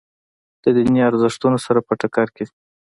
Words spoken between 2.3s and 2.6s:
کې دي.